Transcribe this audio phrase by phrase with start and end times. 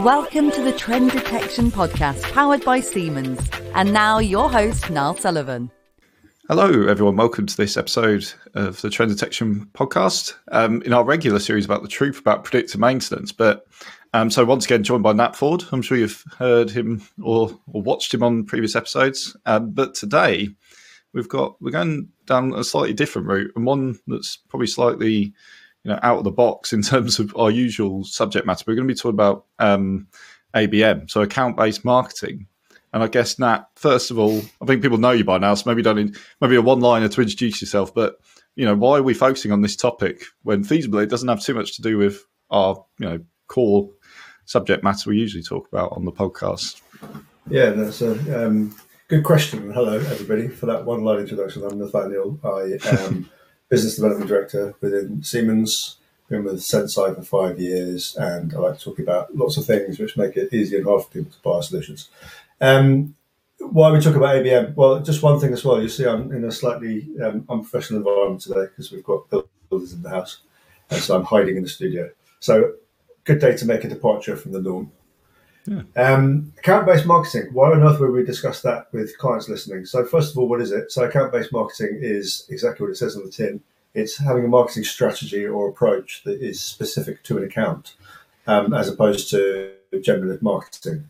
[0.00, 3.40] Welcome to the Trend Detection Podcast, powered by Siemens.
[3.74, 5.70] And now, your host, Niall Sullivan.
[6.48, 7.16] Hello, everyone.
[7.16, 11.80] Welcome to this episode of the Trend Detection Podcast um, in our regular series about
[11.80, 13.32] the truth about predictive maintenance.
[13.32, 13.66] But
[14.12, 15.64] um, so, once again, joined by Nat Ford.
[15.72, 19.34] I'm sure you've heard him or, or watched him on previous episodes.
[19.46, 20.50] Um, but today,
[21.14, 25.32] we've got we're going down a slightly different route and one that's probably slightly
[25.86, 28.64] you know out of the box in terms of our usual subject matter.
[28.66, 30.08] We're going to be talking about um,
[30.54, 32.48] ABM, so account based marketing.
[32.92, 35.70] And I guess Nat, first of all, I think people know you by now, so
[35.70, 37.94] maybe don't maybe a one liner to introduce yourself.
[37.94, 38.16] But
[38.56, 41.54] you know, why are we focusing on this topic when feasibly it doesn't have too
[41.54, 43.88] much to do with our you know core
[44.44, 46.80] subject matter we usually talk about on the podcast?
[47.48, 48.74] Yeah, that's a um,
[49.06, 49.70] good question.
[49.70, 51.62] Hello, everybody, for that one line introduction.
[51.62, 52.40] I'm Nathaniel.
[52.42, 53.30] I am
[53.68, 55.96] business development director within Siemens.
[56.28, 60.00] Been with Senseye for five years, and I like to talk about lots of things
[60.00, 62.08] which make it easy and hard for people to buy our solutions.
[62.60, 63.14] Um,
[63.60, 64.74] why we talk about ABM?
[64.74, 65.80] Well, just one thing as well.
[65.80, 70.02] You see, I'm in a slightly um, unprofessional environment today because we've got builders in
[70.02, 70.38] the house,
[70.90, 72.10] and so I'm hiding in the studio.
[72.40, 72.72] So,
[73.22, 74.90] good day to make a departure from the norm.
[75.96, 77.52] Um, account-based marketing.
[77.52, 79.86] Why on earth would we discuss that with clients listening?
[79.86, 80.92] So first of all, what is it?
[80.92, 83.60] So account-based marketing is exactly what it says on the tin.
[83.94, 87.94] It's having a marketing strategy or approach that is specific to an account,
[88.46, 91.08] um, as opposed to generalist marketing.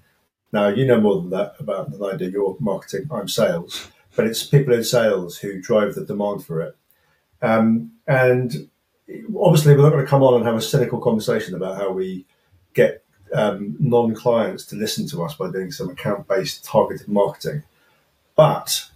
[0.52, 2.30] Now you know more than that about than I do.
[2.30, 3.08] You're marketing.
[3.10, 6.76] I'm sales, but it's people in sales who drive the demand for it.
[7.42, 8.68] Um, and
[9.36, 12.24] obviously, we're not going to come on and have a cynical conversation about how we
[12.74, 17.62] get um, non-clients to listen to us by doing some account-based targeted marketing.
[18.34, 18.88] But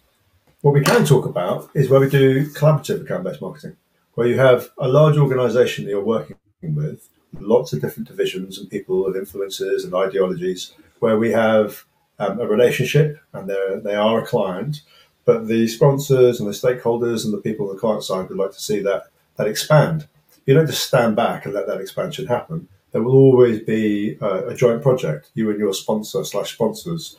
[0.61, 3.77] what we can talk about is where we do collaborative account-based marketing,
[4.15, 7.09] where you have a large organization that you're working with,
[7.39, 11.85] lots of different divisions and people and influences and ideologies, where we have
[12.19, 14.83] um, a relationship and they are a client,
[15.25, 18.53] but the sponsors and the stakeholders and the people on the client side would like
[18.53, 19.05] to see that
[19.37, 20.07] that expand.
[20.45, 24.49] You don't just stand back and let that expansion happen there will always be a,
[24.49, 25.31] a joint project.
[25.35, 27.17] You and your sponsor slash sponsors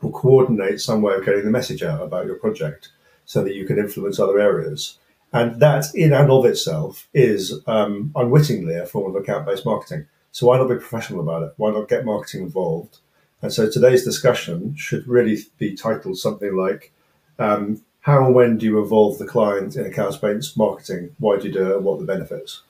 [0.00, 2.90] will coordinate some way of getting the message out about your project
[3.24, 4.98] so that you can influence other areas.
[5.32, 10.06] And that, in and of itself, is um, unwittingly a form of account based marketing.
[10.30, 11.54] So, why not be professional about it?
[11.56, 12.98] Why not get marketing involved?
[13.42, 16.92] And so, today's discussion should really be titled something like
[17.38, 21.16] um, How and when do you involve the client in account based marketing?
[21.18, 21.82] Why do you do it?
[21.82, 22.62] What are the benefits?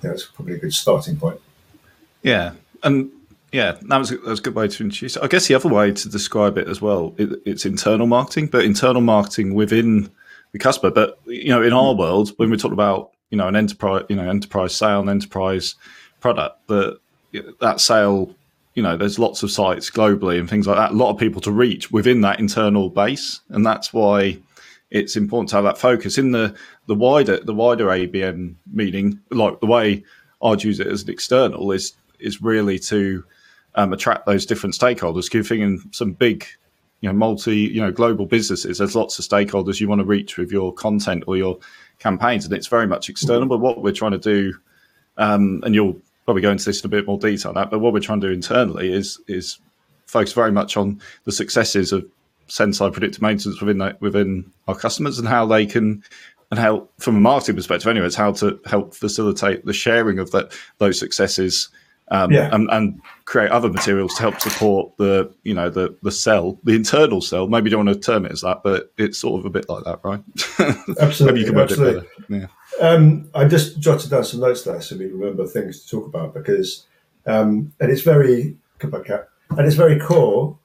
[0.00, 1.40] that's probably a good starting point.
[2.22, 2.52] Yeah,
[2.82, 3.10] and
[3.52, 5.22] yeah, that was, a, that was a good way to introduce it.
[5.22, 8.64] I guess the other way to describe it as well, it, it's internal marketing, but
[8.64, 10.10] internal marketing within
[10.52, 10.90] the customer.
[10.90, 14.16] But you know, in our world, when we talk about you know an enterprise, you
[14.16, 15.76] know, enterprise sale, and enterprise
[16.20, 16.98] product, that
[17.60, 18.34] that sale,
[18.74, 20.90] you know, there's lots of sites globally and things like that.
[20.90, 24.38] A lot of people to reach within that internal base, and that's why
[24.90, 26.54] it's important to have that focus in the
[26.86, 29.20] the wider the wider ABM meeting.
[29.30, 30.04] Like the way
[30.42, 33.24] I'd use it as an external is is really to
[33.74, 35.30] um, attract those different stakeholders.
[35.30, 36.46] Giving some big,
[37.00, 38.78] you know, multi, you know, global businesses.
[38.78, 41.58] There's lots of stakeholders you want to reach with your content or your
[41.98, 43.46] campaigns, and it's very much external.
[43.46, 44.54] But what we're trying to do,
[45.16, 47.70] um, and you'll probably go into this in a bit more detail on that.
[47.70, 49.58] But what we're trying to do internally is is
[50.06, 52.06] focus very much on the successes of
[52.48, 56.02] Senseye predictive maintenance within that, within our customers and how they can
[56.50, 60.30] and how from a marketing perspective anyway it's how to help facilitate the sharing of
[60.30, 61.68] that those successes
[62.10, 62.48] um, yeah.
[62.52, 66.74] and, and, create other materials to help support the you know the the cell, the
[66.74, 67.46] internal cell.
[67.46, 69.68] Maybe you don't want to term it as that, but it's sort of a bit
[69.68, 70.22] like that, right?
[70.98, 71.26] Absolutely.
[71.26, 72.08] Maybe you can absolutely.
[72.30, 72.46] Yeah.
[72.80, 76.32] Um, I just jotted down some notes there so we remember things to talk about
[76.32, 76.86] because,
[77.26, 78.56] um, and it's very
[79.50, 80.58] and it's very core.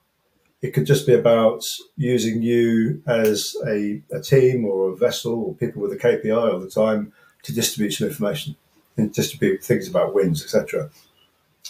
[0.62, 1.64] It could just be about
[1.96, 6.60] using you as a, a team or a vessel or people with a KPI all
[6.60, 7.12] the time
[7.42, 8.56] to distribute some information
[8.96, 10.90] and distribute things about wins, etc.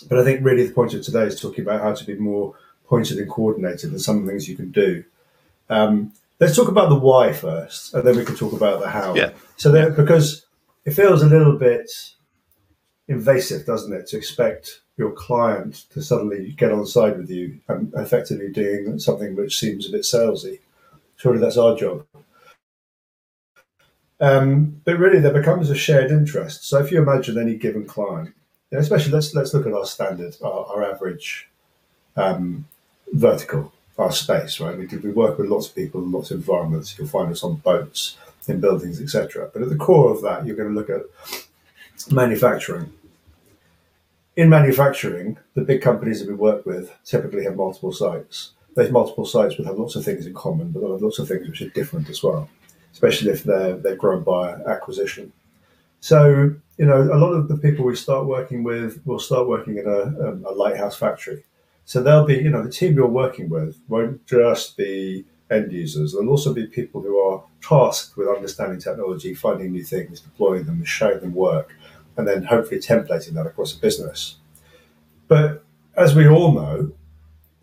[0.09, 2.55] But I think really the point of today is talking about how to be more
[2.87, 5.05] pointed and coordinated and some things you can do.
[5.69, 9.15] Um, let's talk about the why first, and then we can talk about the how.
[9.15, 9.31] Yeah.
[9.57, 10.47] So there, because
[10.85, 11.91] it feels a little bit
[13.09, 17.93] invasive, doesn't it, to expect your client to suddenly get on side with you and
[17.97, 20.61] effectively doing something which seems a bit salesy.
[21.17, 22.07] Surely that's our job.
[24.21, 26.65] Um, but really, there becomes a shared interest.
[26.65, 28.35] So if you imagine any given client
[28.75, 31.49] yeah, especially let's let's look at our standard, our, our average
[32.17, 32.67] um,
[33.13, 34.77] vertical, our space, right?
[34.77, 36.99] We, we work with lots of people in lots of environments.
[36.99, 38.17] You'll find us on boats,
[38.49, 39.51] in buildings, etc.
[39.53, 41.03] But at the core of that, you're going to look at
[42.13, 42.93] manufacturing.
[44.37, 48.53] in manufacturing, the big companies that we work with typically have multiple sites.
[48.75, 51.29] Those multiple sites would have lots of things in common, but they'll have lots of
[51.29, 52.49] things which are different as well,
[52.93, 55.33] especially if they're they're grown by acquisition.
[56.05, 59.79] So, you know, a lot of the people we start working with will start working
[59.79, 61.45] in a, um, a lighthouse factory.
[61.87, 66.13] So they'll be, you know, the team you're working with won't just be end users.
[66.13, 70.85] There'll also be people who are tasked with understanding technology, finding new things, deploying them,
[70.85, 71.75] showing them work,
[72.19, 74.37] and then hopefully templating that across a business.
[75.27, 75.65] But
[75.97, 76.93] as we all know,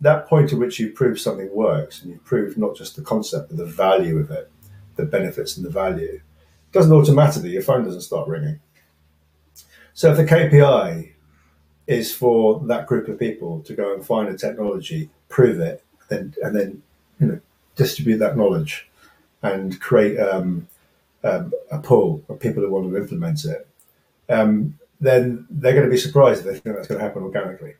[0.00, 3.50] that point at which you prove something works and you prove not just the concept
[3.50, 4.50] but the value of it,
[4.96, 6.20] the benefits and the value,
[6.72, 8.58] doesn't automatically, your phone doesn't start ringing.
[9.94, 11.12] So if the KPI
[11.86, 16.36] is for that group of people to go and find a technology, prove it, and,
[16.42, 16.82] and then
[17.20, 17.40] you know
[17.76, 18.88] distribute that knowledge
[19.42, 20.68] and create um,
[21.24, 23.66] um, a pool of people who want to implement it,
[24.28, 27.74] um, then they're going to be surprised if they think that's going to happen organically.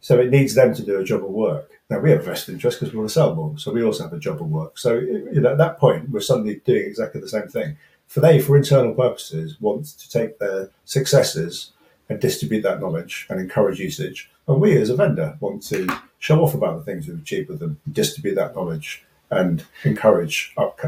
[0.00, 1.70] So it needs them to do a job of work.
[1.88, 4.12] Now we have vested interest because we want to sell more, so we also have
[4.12, 4.78] a job of work.
[4.78, 8.40] So you know, at that point, we're suddenly doing exactly the same thing for they,
[8.40, 11.72] for internal purposes, want to take their successes
[12.08, 14.30] and distribute that knowledge and encourage usage.
[14.46, 15.88] And we, as a vendor, want to
[16.18, 20.78] show off about the things we've achieved with them, distribute that knowledge, and encourage up,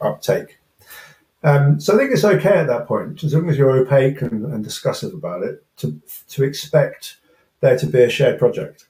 [0.00, 0.58] uptake.
[1.42, 4.44] Um, so I think it's okay at that point, as long as you're opaque and,
[4.44, 7.16] and discussive about it, to to expect
[7.60, 8.86] there to be a shared project.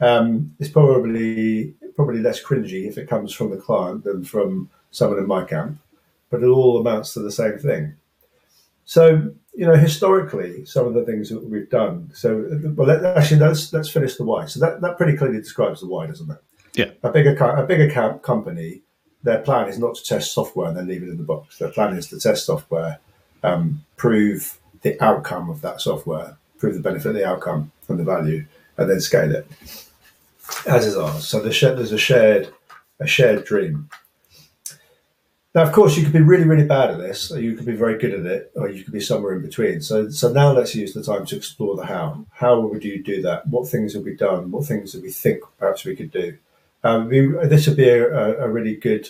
[0.00, 5.18] Um, it's probably probably less cringy if it comes from the client than from someone
[5.18, 5.78] in my camp
[6.30, 7.94] but it all amounts to the same thing.
[8.84, 12.10] So, you know, historically, some of the things that we've done.
[12.14, 12.46] So,
[12.76, 14.46] well, let, actually, let's let's finish the why.
[14.46, 16.38] So that, that pretty clearly describes the why, doesn't it?
[16.74, 16.90] Yeah.
[17.02, 18.82] A bigger a bigger company,
[19.22, 21.58] their plan is not to test software and then leave it in the box.
[21.58, 23.00] Their plan is to test software,
[23.42, 28.46] um, prove the outcome of that software, prove the benefit, the outcome, and the value,
[28.76, 29.46] and then scale it.
[30.66, 31.26] As is ours.
[31.26, 32.52] So there's, there's a shared
[33.00, 33.88] a shared dream.
[35.56, 37.74] Now, of course, you could be really, really bad at this, or you could be
[37.74, 39.80] very good at it, or you could be somewhere in between.
[39.80, 42.26] So, so now let's use the time to explore the how.
[42.30, 43.46] How would you do that?
[43.48, 44.50] What things have we done?
[44.50, 46.36] What things do we think perhaps we could do?
[46.84, 49.08] Um, we, this would be a, a, really good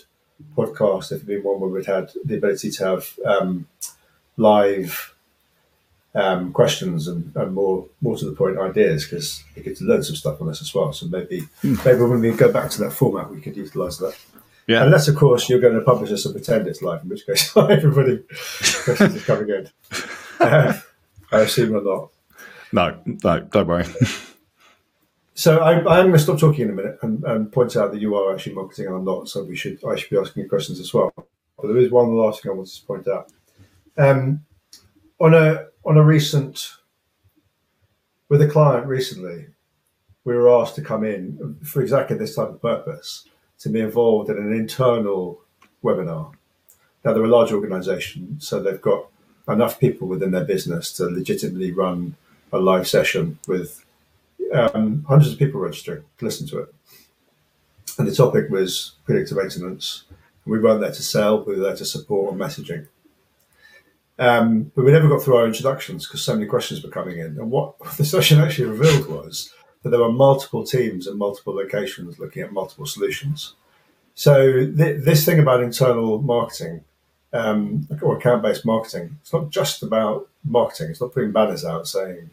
[0.57, 3.67] podcast if it'd been one where we'd had the ability to have um,
[4.37, 5.17] live
[6.15, 10.05] um, questions and, and, more more to the point ideas because we get to learn
[10.05, 10.93] some stuff on this as well.
[10.93, 11.85] So maybe mm.
[11.85, 14.17] maybe when we go back to that format, we could utilise that.
[14.67, 14.85] Yeah.
[14.85, 17.57] Unless, of course, you're going to publish us and pretend it's live, in which case
[17.57, 18.19] everybody
[18.85, 19.71] questions are coming in.
[20.41, 20.79] Uh,
[21.31, 22.11] I assume or not.
[22.73, 23.87] No, no, don't worry.
[25.35, 27.93] so I, I, am going to stop talking in a minute and, and, point out
[27.93, 29.29] that you are actually marketing and I'm not.
[29.29, 31.13] So we should I should be asking you questions as well.
[31.17, 33.33] But there is one last thing I want to point out.
[33.97, 34.45] Um,
[35.21, 36.73] on a on a recent
[38.29, 39.47] with a client recently,
[40.25, 43.29] we were asked to come in for exactly this type of purpose
[43.61, 45.41] to be involved in an internal
[45.83, 46.33] webinar.
[47.05, 49.07] Now, they're a large organization, so they've got
[49.49, 52.17] enough people within their business to legitimately run
[52.53, 53.85] a live session with
[54.53, 56.75] um, hundreds of people registering to listen to it.
[57.99, 60.05] And the topic was predictive maintenance.
[60.45, 62.89] We weren't there to sell, we were there to support on messaging.
[64.19, 67.39] Um, but we never got through our introductions because so many questions were coming in.
[67.39, 69.53] And what the session actually revealed was
[69.87, 73.55] that there are multiple teams in multiple locations looking at multiple solutions.
[74.17, 76.83] So th- this thing about internal marketing
[77.33, 80.91] um, or account-based marketing, it's not just about marketing.
[80.91, 82.31] It's not putting banners out saying,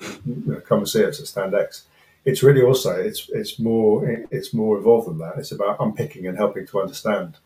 [0.66, 1.86] "Come and see us at Stand X."
[2.26, 5.38] It's really also it's it's more it's more involved than that.
[5.38, 7.38] It's about unpicking and helping to understand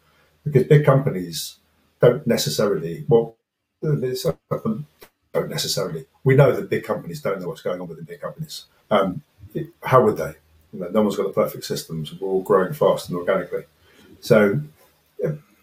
[0.46, 1.58] because big companies
[2.00, 3.36] don't necessarily well
[3.82, 6.06] don't necessarily.
[6.24, 8.66] We know that big companies don't know what's going on within big companies.
[8.90, 9.24] Um,
[9.84, 10.34] how would they?
[10.74, 12.14] You know, no one's got the perfect systems.
[12.14, 13.64] We're all growing fast and organically.
[14.20, 14.62] So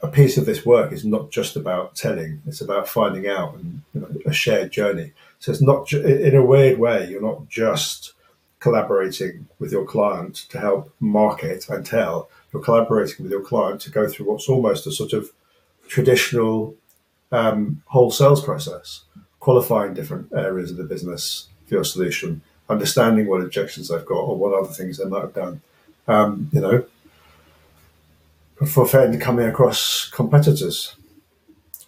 [0.05, 3.83] a piece of this work is not just about telling; it's about finding out and
[3.95, 5.13] you know, a shared journey.
[5.39, 7.09] So it's not ju- in a weird way.
[7.11, 8.13] You're not just
[8.61, 12.29] collaborating with your client to help market and tell.
[12.53, 15.31] You're collaborating with your client to go through what's almost a sort of
[15.89, 16.75] traditional
[17.33, 19.05] um, whole sales process,
[19.41, 24.37] qualifying different areas of the business for your solution, understanding what objections they've got or
[24.37, 25.61] what other things they might have done.
[26.07, 26.85] Um, you know,
[28.67, 30.97] for then coming across competitors,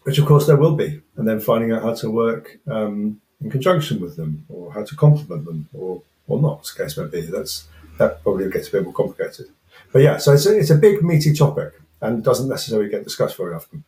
[0.03, 3.51] which of course there will be, and then finding out how to work um, in
[3.51, 7.07] conjunction with them or how to complement them or or not, as the case may
[7.07, 7.21] be.
[7.23, 7.69] That's
[7.99, 9.47] that probably gets a bit more complicated.
[9.93, 13.37] But yeah, so it's a, it's a big meaty topic and doesn't necessarily get discussed
[13.37, 13.85] very often.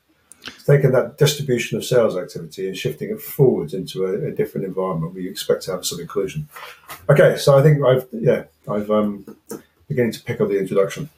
[0.66, 5.14] Taking that distribution of sales activity and shifting it forwards into a, a, different environment
[5.14, 6.48] where you expect to have some inclusion.
[7.08, 9.24] Okay, so I think I've yeah I've um,
[9.88, 11.08] beginning to pick up the introduction.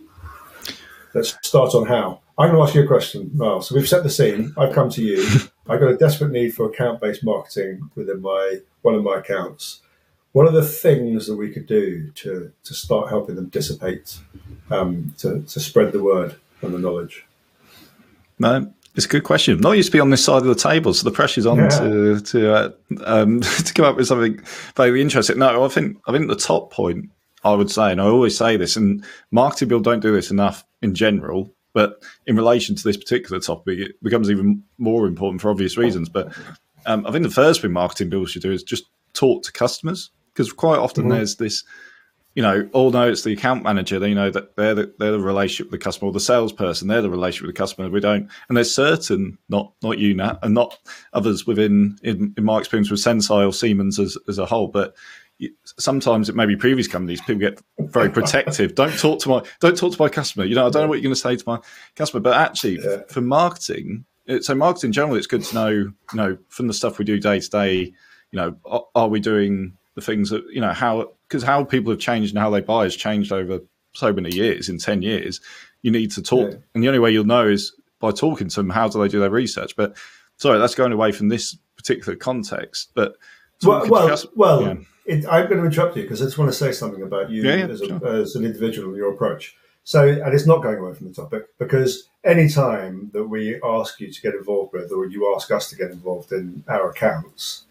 [1.14, 2.20] Let's start on how.
[2.38, 3.62] I'm going to ask you a question, Niall.
[3.62, 4.54] So we've set the scene.
[4.56, 5.22] I've come to you.
[5.68, 9.80] I've got a desperate need for account-based marketing within my one of my accounts.
[10.32, 14.18] What are the things that we could do to to start helping them dissipate,
[14.70, 17.26] um, to to spread the word and the knowledge?
[18.38, 19.58] No, it's a good question.
[19.60, 21.68] Not used to be on this side of the table, so the pressure's on yeah.
[21.68, 22.70] to to uh,
[23.04, 24.40] um, to come up with something
[24.76, 25.38] very interesting.
[25.38, 27.10] No, I think I think the top point
[27.44, 30.64] I would say, and I always say this, and marketing people don't do this enough
[30.82, 35.50] in general, but in relation to this particular topic, it becomes even more important for
[35.50, 36.08] obvious reasons.
[36.08, 36.32] But
[36.86, 40.10] um, I think the first thing marketing people should do is just talk to customers
[40.32, 41.12] because quite often mm-hmm.
[41.12, 41.64] there's this,
[42.34, 43.98] you know, all know it's the account manager.
[43.98, 46.88] They you know that they're the, they're the relationship with the customer, or the salesperson.
[46.88, 47.90] They're the relationship with the customer.
[47.90, 50.78] We don't, and there's certain not not you Nat, and not
[51.12, 54.94] others within in, in my experience with Senseye or Siemens as as a whole, but
[55.64, 59.76] sometimes it may be previous companies people get very protective don't talk to my don't
[59.76, 61.44] talk to my customer you know i don't know what you're going to say to
[61.46, 61.58] my
[61.96, 62.98] customer but actually yeah.
[63.08, 64.04] for marketing
[64.42, 67.18] so marketing in general it's good to know you know from the stuff we do
[67.18, 67.80] day to day
[68.32, 71.92] you know are, are we doing the things that you know how because how people
[71.92, 73.60] have changed and how they buy has changed over
[73.94, 75.40] so many years in 10 years
[75.82, 76.58] you need to talk yeah.
[76.74, 79.20] and the only way you'll know is by talking to them how do they do
[79.20, 79.96] their research but
[80.36, 83.16] sorry that's going away from this particular context but
[83.62, 84.74] well, well, just, well yeah
[85.10, 87.42] it, I'm going to interrupt you because I just want to say something about you
[87.42, 88.06] yeah, as, a, sure.
[88.06, 89.56] as, an individual and your approach.
[89.82, 93.98] So, and it's not going away from the topic because any time that we ask
[93.98, 97.64] you to get involved with, or you ask us to get involved in our accounts,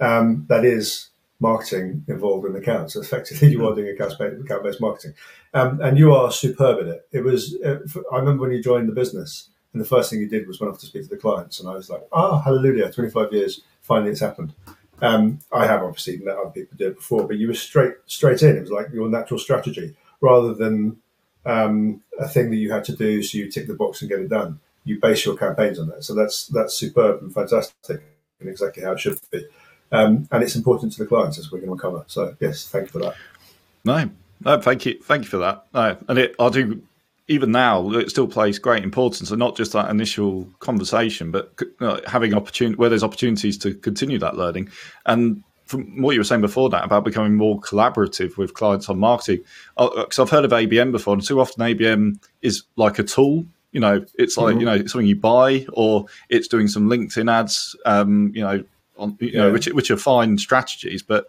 [0.00, 1.08] um, that is
[1.40, 2.96] marketing involved in accounts.
[2.96, 5.14] Effectively, you are doing a account-based marketing,
[5.52, 7.08] um, and you are superb at it.
[7.12, 7.56] It was.
[7.64, 7.78] Uh,
[8.12, 10.72] I remember when you joined the business, and the first thing you did was went
[10.72, 12.92] off to speak to the clients, and I was like, "Ah, oh, hallelujah!
[12.92, 14.54] Twenty-five years, finally, it's happened."
[15.02, 18.42] Um, I have obviously let other people do it before, but you were straight straight
[18.42, 18.56] in.
[18.56, 20.96] It was like your natural strategy rather than
[21.44, 24.20] um, a thing that you had to do, so you tick the box and get
[24.20, 24.60] it done.
[24.84, 28.02] You base your campaigns on that, so that's that's superb and fantastic,
[28.40, 29.44] and exactly how it should be.
[29.94, 32.04] Um, and it's important to the clients as we're going to cover.
[32.06, 33.14] So yes, thank you for that.
[33.84, 34.10] No,
[34.44, 35.66] no, thank you, thank you for that.
[35.72, 36.82] No, and it, I do
[37.26, 41.58] even now it still plays great importance and not just that initial conversation but
[42.06, 44.68] having opportunity where there's opportunities to continue that learning
[45.06, 48.98] and from what you were saying before that about becoming more collaborative with clients on
[48.98, 49.38] marketing
[49.78, 53.44] because uh, i've heard of abm before and too often abm is like a tool
[53.72, 54.60] you know it's like mm-hmm.
[54.60, 58.62] you know something you buy or it's doing some linkedin ads um, you know
[58.96, 59.40] on you yeah.
[59.40, 61.26] know which, which are fine strategies but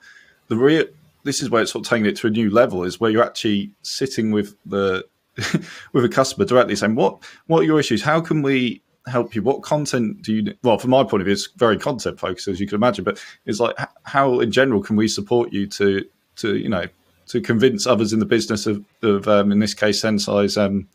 [0.48, 0.86] the real
[1.26, 3.24] this is where it's sort of taking it to a new level is where you're
[3.24, 5.06] actually sitting with the
[5.92, 8.02] with a customer directly saying what what are your issues?
[8.02, 9.42] How can we help you?
[9.42, 12.60] What content do you well from my point of view it's very content focused as
[12.60, 16.06] you can imagine but it's like how in general can we support you to
[16.38, 16.86] to you know
[17.28, 20.88] to convince others in the business of, of um, in this case Senseye's um,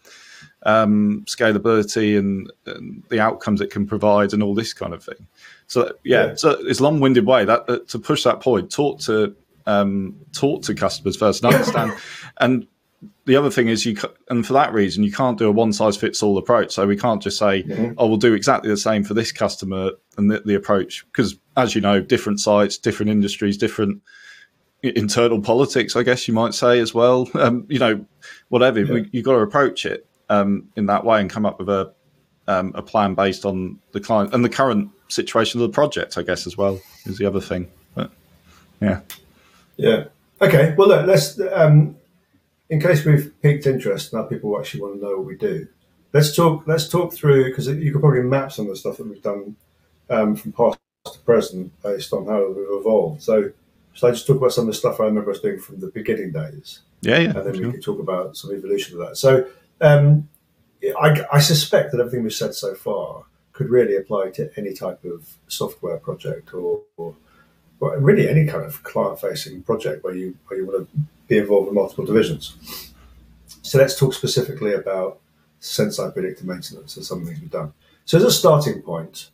[0.63, 5.27] um, scalability and, and, the outcomes it can provide and all this kind of thing
[5.71, 6.35] so yeah, yeah.
[6.35, 9.35] so it's a long-winded way that, that, to push that point talk to
[9.67, 11.93] um, talk to customers first and understand
[12.39, 12.67] and
[13.25, 13.97] the other thing is you
[14.29, 16.97] and for that reason you can't do a one size fits all approach so we
[16.97, 17.93] can't just say mm-hmm.
[17.99, 21.75] oh we'll do exactly the same for this customer and the, the approach because as
[21.75, 24.03] you know different sites different industries different
[24.83, 28.05] internal politics i guess you might say as well um, you know
[28.49, 29.05] whatever yeah.
[29.13, 31.93] you've got to approach it um, in that way and come up with a
[32.49, 36.23] um, a plan based on the client and the current situation of the project i
[36.23, 38.11] guess as well is the other thing but
[38.81, 39.01] yeah
[39.77, 40.05] yeah
[40.41, 41.97] okay well look, let's um,
[42.71, 45.67] in case we've piqued interest, now people actually want to know what we do.
[46.13, 46.63] Let's talk.
[46.67, 49.57] Let's talk through because you could probably map some of the stuff that we've done
[50.09, 50.79] um, from past
[51.13, 53.23] to present based on how we've evolved.
[53.23, 53.51] So,
[53.93, 55.89] shall I just talk about some of the stuff I remember us doing from the
[55.89, 56.81] beginning days?
[57.03, 57.31] Yeah, yeah.
[57.31, 57.67] And then sure.
[57.67, 59.17] we can talk about some evolution of that.
[59.17, 59.49] So,
[59.81, 60.29] um,
[61.01, 63.25] I, I suspect that everything we've said so far
[63.61, 67.15] could really apply to any type of software project or, or
[67.79, 70.99] well, really any kind of client-facing project where you where you want to
[71.29, 72.57] be involved in multiple divisions.
[73.61, 75.21] So let's talk specifically about
[75.61, 77.75] Senseye predictive maintenance and some the things we've done.
[78.07, 79.29] So as a starting point,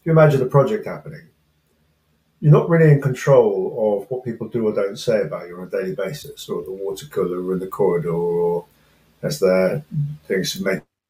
[0.00, 1.26] if you imagine a project happening,
[2.40, 5.66] you're not really in control of what people do or don't say about you on
[5.66, 8.64] a daily basis, or the water cooler or in the corridor, or
[9.20, 9.84] as they're
[10.26, 10.64] doing some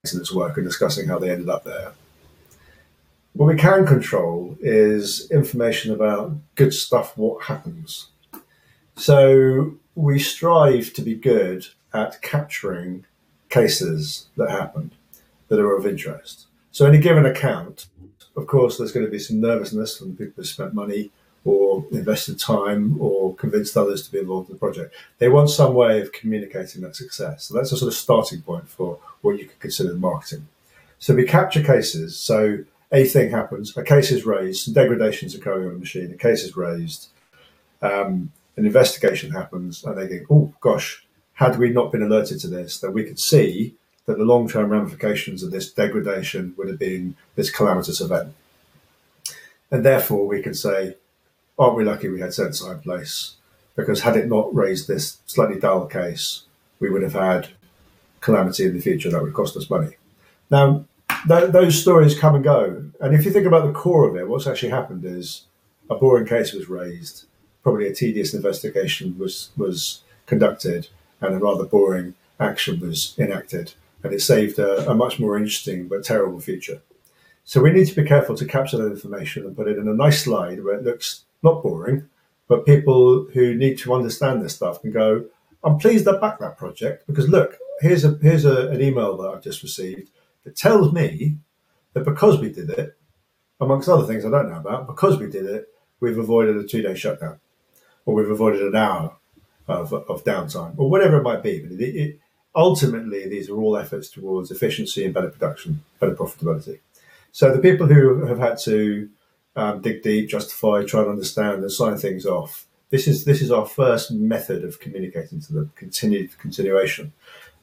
[0.04, 1.92] maintenance work and discussing how they ended up there.
[3.32, 8.08] What we can control is information about good stuff, what happens.
[8.96, 13.06] So we strive to be good at capturing
[13.48, 14.92] cases that happened
[15.48, 16.46] that are of interest.
[16.70, 17.86] So, in a given account,
[18.36, 21.10] of course, there's going to be some nervousness from people who spent money
[21.44, 24.94] or invested time or convinced others to be involved in the project.
[25.18, 27.44] They want some way of communicating that success.
[27.44, 30.48] So that's a sort of starting point for what you could consider marketing.
[30.98, 32.16] So we capture cases.
[32.16, 36.16] So a thing happens, a case is raised, some degradations occurring on the machine, a
[36.16, 37.08] case is raised,
[37.82, 42.48] um, an investigation happens, and they go, oh gosh, had we not been alerted to
[42.48, 43.74] this, that we could see
[44.06, 48.32] that the long term ramifications of this degradation would have been this calamitous event.
[49.70, 50.96] And therefore, we can say,
[51.58, 53.36] aren't we lucky we had Senseye in place?
[53.76, 56.44] Because had it not raised this slightly dull case,
[56.80, 57.48] we would have had
[58.20, 59.96] calamity in the future that would cost us money.
[60.50, 60.84] Now,
[61.28, 62.84] th- those stories come and go.
[63.00, 65.44] And if you think about the core of it, what's actually happened is
[65.90, 67.26] a boring case was raised,
[67.62, 70.88] probably a tedious investigation was, was conducted,
[71.20, 73.74] and a rather boring action was enacted.
[74.02, 76.80] And it saved a, a much more interesting but terrible future.
[77.44, 79.94] So we need to be careful to capture that information and put it in a
[79.94, 82.08] nice slide where it looks not boring,
[82.48, 85.26] but people who need to understand this stuff can go,
[85.62, 89.28] I'm pleased I backed that project because look, here's a here's a, an email that
[89.28, 90.10] I've just received
[90.44, 91.38] that tells me
[91.94, 92.96] that because we did it,
[93.60, 95.68] amongst other things I don't know about, because we did it,
[96.00, 97.40] we've avoided a two day shutdown,
[98.04, 99.16] or we've avoided an hour
[99.66, 101.60] of, of downtime, or whatever it might be.
[101.60, 102.18] But it, it,
[102.54, 106.80] ultimately, these are all efforts towards efficiency and better production, better profitability.
[107.32, 109.08] So the people who have had to
[109.56, 112.66] um, dig deep, justify, try and understand, and sign things off.
[112.90, 117.12] This is this is our first method of communicating to them, continued continuation.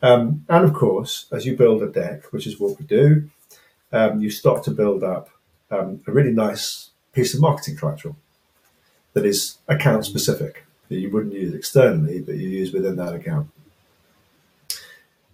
[0.01, 3.29] Um, and of course, as you build a deck, which is what we do,
[3.91, 5.29] um, you start to build up
[5.69, 8.15] um, a really nice piece of marketing collateral
[9.13, 13.49] that is account specific that you wouldn't use externally, but you use within that account.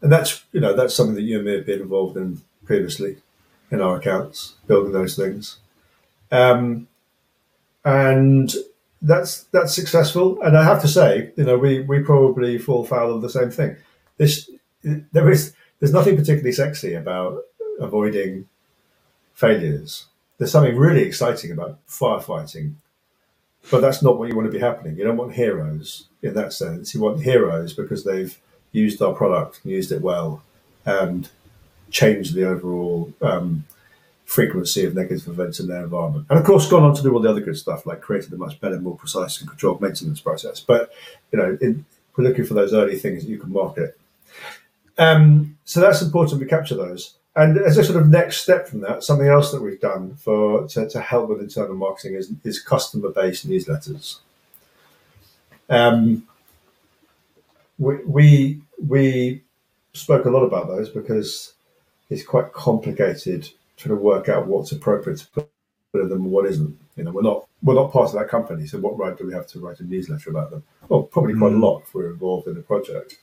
[0.01, 3.17] And that's you know that's something that you and me have been involved in previously
[3.71, 5.57] in our accounts, building those things.
[6.31, 6.87] Um,
[7.85, 8.53] and
[9.01, 10.41] that's that's successful.
[10.41, 13.51] And I have to say, you know, we we probably fall foul of the same
[13.51, 13.77] thing.
[14.17, 14.49] This
[14.83, 17.43] there is there's nothing particularly sexy about
[17.79, 18.47] avoiding
[19.33, 20.05] failures.
[20.37, 22.73] There's something really exciting about firefighting,
[23.71, 24.97] but that's not what you want to be happening.
[24.97, 26.93] You don't want heroes in that sense.
[26.93, 28.37] You want heroes because they've
[28.71, 30.43] used our product, and used it well,
[30.85, 31.29] and
[31.89, 33.65] changed the overall um,
[34.27, 36.27] frequency of negative events in their environment.
[36.29, 38.37] And of course, gone on to do all the other good stuff, like creating a
[38.37, 40.59] much better, more precise and controlled maintenance process.
[40.59, 40.91] But,
[41.31, 41.85] you know, in,
[42.15, 43.97] we're looking for those early things that you can market.
[44.97, 47.13] Um, so that's important we capture those.
[47.37, 50.67] And as a sort of next step from that, something else that we've done for
[50.67, 54.17] to, to help with internal marketing is, is customer based newsletters.
[55.69, 56.27] Um,
[57.79, 59.43] we, we we
[59.93, 61.53] spoke a lot about those because
[62.09, 65.49] it's quite complicated trying to work out what's appropriate to put
[65.93, 66.77] in them and what isn't.
[66.95, 69.33] You know, we're not we're not part of that company, so what right do we
[69.33, 70.63] have to write a newsletter about them?
[70.89, 71.61] Well, probably quite mm.
[71.61, 73.17] a lot if we're involved in the project.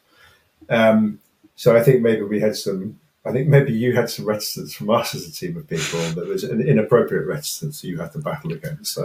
[0.68, 1.20] Um,
[1.56, 2.98] so I think maybe we had some.
[3.26, 6.28] I think maybe you had some reticence from us as a team of people that
[6.28, 8.92] was an inappropriate reticence you had to battle against.
[8.92, 9.04] So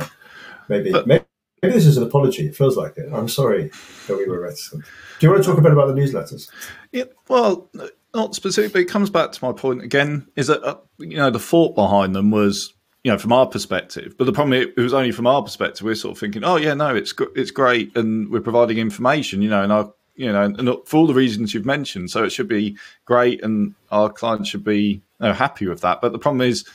[0.68, 1.24] maybe but, maybe,
[1.64, 2.46] maybe this is an apology.
[2.46, 3.10] It feels like it.
[3.14, 3.72] I'm sorry
[4.08, 4.84] that we were reticent.
[5.20, 6.50] Do you want to talk a bit about the newsletters?
[6.92, 7.06] Yeah.
[7.30, 7.70] Well,
[8.14, 8.82] not specifically.
[8.82, 10.28] It comes back to my point again.
[10.36, 14.16] Is that uh, you know the thought behind them was you know from our perspective,
[14.18, 15.86] but the problem it, it was only from our perspective.
[15.86, 19.50] We're sort of thinking, oh yeah, no, it's it's great, and we're providing information, you
[19.50, 22.50] know, and our you know, and for all the reasons you've mentioned, so it should
[22.50, 26.02] be great, and our clients should be you know, happy with that.
[26.02, 26.68] But the problem is,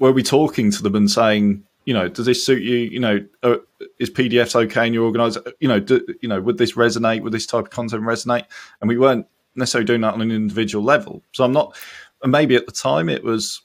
[0.00, 2.76] were we talking to them and saying, you know, does this suit you?
[2.76, 3.56] You know, uh,
[4.00, 5.42] is PDFs okay in your organizer?
[5.60, 7.22] You know, do, you know, would this resonate?
[7.22, 8.46] Would this type of content resonate?
[8.80, 11.22] And we weren't necessarily doing that on an individual level.
[11.32, 11.76] So I'm not,
[12.22, 13.60] and maybe at the time it was,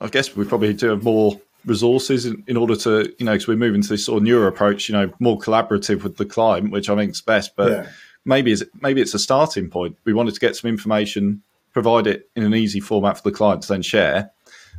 [0.00, 3.48] I guess we probably do have more resources in, in order to, you know, because
[3.48, 6.70] we're moving to this sort of newer approach, you know, more collaborative with the client,
[6.70, 7.56] which I think is best.
[7.56, 7.88] But yeah.
[8.24, 9.96] maybe is maybe it's a starting point.
[10.04, 13.62] We wanted to get some information, provide it in an easy format for the client
[13.62, 14.30] to then share.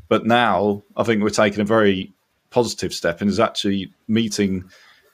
[0.08, 2.14] But now I think we're taking a very
[2.50, 4.64] positive step and is actually meeting,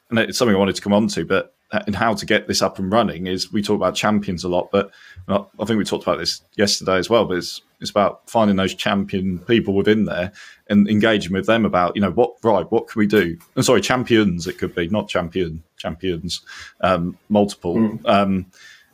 [0.10, 1.55] and it's something I wanted to come on to, but
[1.86, 4.70] and how to get this up and running is we talk about champions a lot,
[4.72, 4.92] but
[5.28, 7.26] I think we talked about this yesterday as well.
[7.26, 10.32] But it's it's about finding those champion people within there
[10.68, 13.38] and engaging with them about you know what right what can we do?
[13.56, 16.42] And sorry, champions it could be not champion champions,
[16.82, 17.76] um, multiple.
[17.76, 18.06] Mm.
[18.06, 18.46] Um,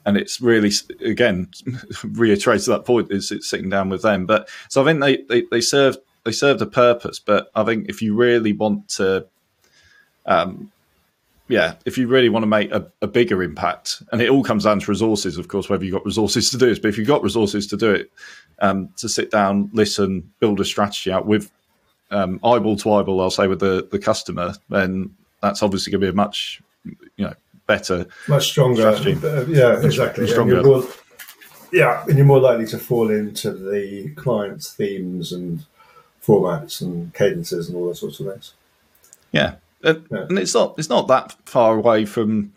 [0.06, 0.72] and it's really
[1.04, 1.50] again
[2.04, 4.26] reiterates that point is it's sitting down with them.
[4.26, 7.20] But so I think they they, they serve they served a purpose.
[7.20, 9.28] But I think if you really want to
[10.26, 10.72] um,
[11.51, 14.63] yeah, if you really want to make a, a, bigger impact, and it all comes
[14.63, 17.07] down to resources, of course, whether you've got resources to do this, but if you've
[17.07, 18.11] got resources to do it,
[18.59, 21.51] um, to sit down, listen, build a strategy out with
[22.09, 26.07] um, eyeball to eyeball, I'll say, with the, the customer, then that's obviously going to
[26.07, 27.33] be a much, you know,
[27.67, 28.87] better, much stronger.
[28.87, 30.27] Uh, yeah, exactly.
[30.27, 30.59] Stronger.
[30.59, 30.83] And more,
[31.73, 35.65] yeah, and you're more likely to fall into the client's themes and
[36.23, 38.53] formats and cadences and all those sorts of things.
[39.31, 39.94] Yeah, yeah.
[40.12, 42.54] and it's not it's not that far away from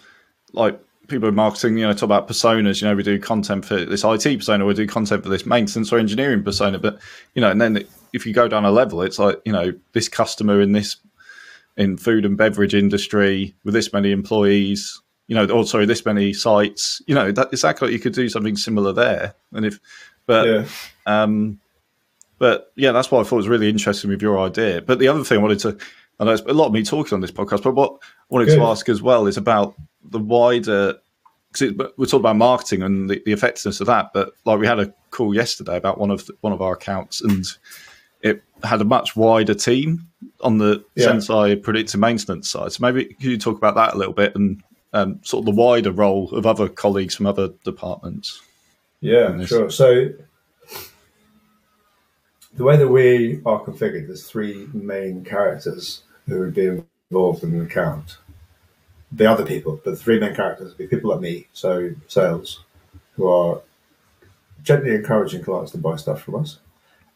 [0.53, 1.79] like people in marketing.
[1.79, 2.81] You know, talk about personas.
[2.81, 5.93] You know, we do content for this IT persona, we do content for this maintenance
[5.93, 6.79] or engineering persona.
[6.79, 6.99] But
[7.35, 10.09] you know, and then if you go down a level, it's like you know this
[10.09, 10.97] customer in this
[11.77, 15.01] in food and beverage industry with this many employees.
[15.27, 17.01] You know, or sorry, this many sites.
[17.07, 19.35] You know, that exactly you could do something similar there.
[19.53, 19.81] And if,
[20.27, 20.65] but yeah.
[21.07, 21.61] um,
[22.39, 24.83] but yeah, that's why I thought was really interesting with your idea.
[24.83, 25.79] But the other thing I wanted to
[26.20, 28.46] I know it's a lot of me talking on this podcast, but what I wanted
[28.46, 28.57] Good.
[28.57, 30.96] to ask as well is about the wider
[31.53, 34.12] because we're talking about marketing and the, the, effectiveness of that.
[34.12, 37.20] But like we had a call yesterday about one of the, one of our accounts,
[37.20, 37.44] and
[38.22, 40.09] it had a much wider team
[40.40, 41.07] on the yeah.
[41.07, 42.72] Senseye predictive maintenance side.
[42.72, 45.61] So maybe could you talk about that a little bit and um, sort of the
[45.61, 48.40] wider role of other colleagues from other departments?
[49.00, 49.70] Yeah, sure.
[49.70, 50.09] So
[52.57, 57.55] the way that we are configured, there's three main characters who would be involved in
[57.55, 58.19] an account.
[59.11, 62.64] The other people, but the three main characters would be people like me, so sales,
[63.17, 63.61] who are
[64.62, 66.59] gently encouraging clients to buy stuff from us.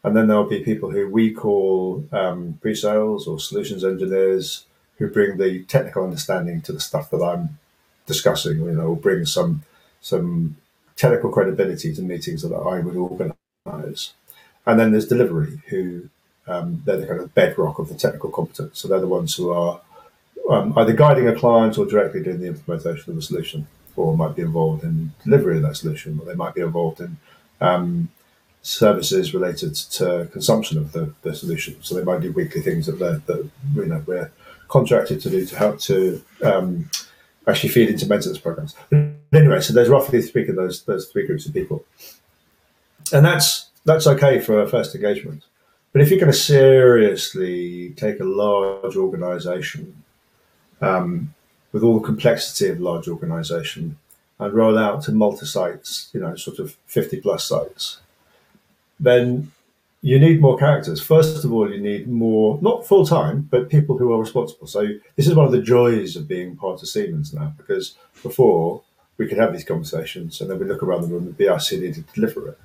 [0.04, 4.64] And then there'll be people who we call um, pre-sales or solutions engineers
[4.98, 7.58] who bring the technical understanding to the stuff that I'm
[8.06, 8.58] discussing.
[8.58, 9.64] You know, bring some
[10.00, 10.56] some
[10.96, 14.12] technical credibility to meetings that I would organise.
[14.68, 16.08] And then there's delivery, who
[16.46, 18.78] um, they're the kind of bedrock of the technical competence.
[18.78, 19.80] So they're the ones who are
[20.50, 24.36] um, either guiding a client or directly doing the implementation of the solution, or might
[24.36, 27.16] be involved in delivery of that solution, or they might be involved in
[27.62, 28.10] um,
[28.60, 31.76] services related to consumption of the, the solution.
[31.80, 34.30] So they might do weekly things that, that you know we're
[34.68, 36.90] contracted to do to help to um,
[37.46, 38.74] actually feed into maintenance programs.
[38.90, 41.86] But anyway, so there's roughly speaking those those three groups of people,
[43.14, 45.44] and that's that's okay for a first engagement.
[45.92, 50.02] But if you're going to seriously take a large organization
[50.80, 51.34] um,
[51.72, 53.98] with all the complexity of a large organization
[54.38, 57.98] and roll out to multi sites, you know, sort of 50 plus sites,
[59.00, 59.50] then
[60.02, 61.00] you need more characters.
[61.00, 64.66] First of all, you need more, not full time, but people who are responsible.
[64.66, 64.86] So
[65.16, 68.82] this is one of the joys of being part of Siemens now, because before
[69.16, 71.80] we could have these conversations and then we look around the room and be who
[71.80, 72.58] need to deliver it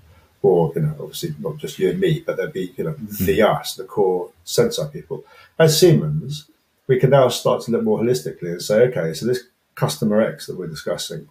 [0.43, 3.25] or you know, obviously not just you and me, but there'd be you know mm-hmm.
[3.25, 5.23] the us, the core sensor people.
[5.57, 6.49] As Siemens,
[6.85, 10.45] we can now start to look more holistically and say, okay, so this customer X
[10.45, 11.27] that we're discussing,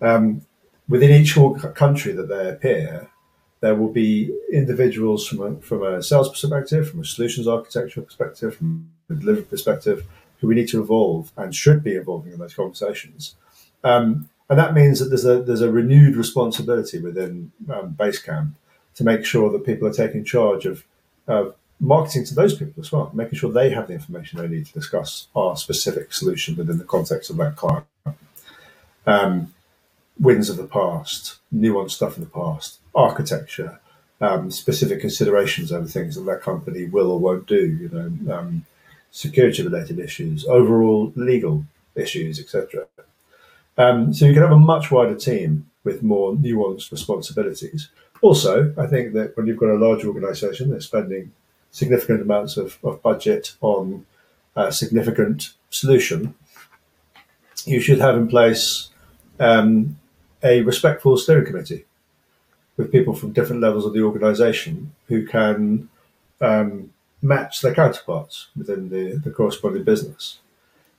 [0.00, 0.40] um,
[0.88, 1.36] within each
[1.74, 3.08] country that they appear,
[3.60, 8.56] there will be individuals from a, from a sales perspective, from a solutions architecture perspective,
[8.56, 10.06] from a delivery perspective,
[10.38, 13.36] who we need to evolve and should be evolving in those conversations.
[13.84, 18.52] Um, and that means that there's a there's a renewed responsibility within um, Basecamp
[18.96, 20.84] to make sure that people are taking charge of
[21.28, 24.66] uh, marketing to those people as well, making sure they have the information they need
[24.66, 27.86] to discuss our specific solution within the context of that client.
[29.06, 29.54] Um,
[30.18, 33.80] wins of the past, nuanced stuff in the past, architecture,
[34.20, 38.66] um, specific considerations over things that that company will or won't do, you know, um,
[39.12, 42.86] security related issues, overall legal issues, etc.
[43.78, 47.88] Um, so you can have a much wider team with more nuanced responsibilities.
[48.22, 51.32] Also, I think that when you've got a large organisation that's spending
[51.70, 54.04] significant amounts of, of budget on
[54.56, 56.34] a significant solution,
[57.64, 58.90] you should have in place
[59.38, 59.98] um,
[60.42, 61.84] a respectful steering committee
[62.76, 65.88] with people from different levels of the organisation who can
[66.40, 66.90] um,
[67.22, 70.38] match their counterparts within the, the corresponding business.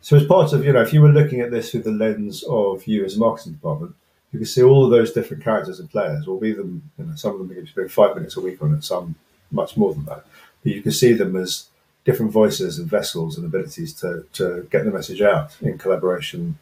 [0.02, 2.44] So as part of, you know, if you were looking at this through the lens
[2.44, 3.96] of you as a marketing department,
[4.32, 7.16] you can see all of those different characters and players, or be them, you know,
[7.16, 9.16] some of them you spend five minutes a week on it, some
[9.52, 10.26] much more than that.
[10.64, 11.68] But you can see them as
[12.06, 16.58] different voices and vessels and abilities to, to get the message out in collaboration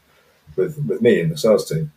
[0.55, 1.91] with, with me and the sales team.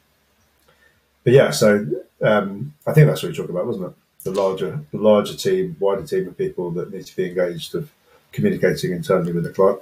[1.25, 1.87] But yeah, so
[2.21, 3.95] um, I think that's what you're talking about, wasn't it?
[4.25, 7.91] The larger, the larger team, wider team of people that need to be engaged of
[8.31, 9.81] communicating internally with the client.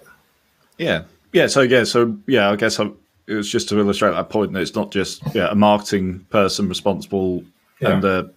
[0.78, 2.90] Yeah, yeah, so yeah, so yeah, I guess I,
[3.26, 6.68] it was just to illustrate that point that it's not just yeah a marketing person
[6.68, 7.44] responsible
[7.80, 7.90] yeah.
[7.90, 8.30] and a,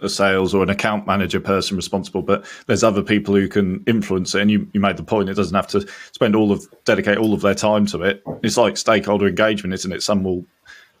[0.00, 4.34] a sales or an account manager person responsible, but there's other people who can influence
[4.34, 4.42] it.
[4.42, 7.34] And you, you made the point; it doesn't have to spend all of dedicate all
[7.34, 8.22] of their time to it.
[8.42, 10.02] It's like stakeholder engagement, isn't it?
[10.02, 10.44] Some will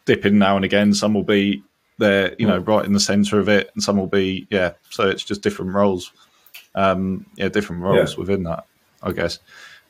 [0.04, 0.94] dip in now and again.
[0.94, 1.62] Some will be
[1.98, 4.72] there, you know, right in the center of it, and some will be yeah.
[4.90, 6.12] So it's just different roles.
[6.74, 8.20] Um, yeah, different roles yeah.
[8.20, 8.64] within that,
[9.02, 9.38] I guess.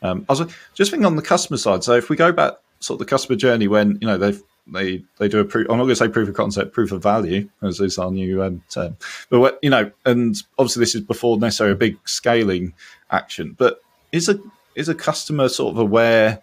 [0.03, 1.85] Um, I was just thinking on the customer side.
[1.85, 5.03] So if we go back sort of the customer journey when you know they've they
[5.19, 5.67] they do a proof.
[5.69, 8.43] I'm not going to say proof of concept, proof of value, as is our new
[8.43, 8.97] um, term.
[9.29, 12.75] But what, you know, and obviously this is before necessarily a big scaling
[13.11, 13.55] action.
[13.59, 13.83] But
[14.13, 14.39] is a
[14.75, 16.43] is a customer sort of aware,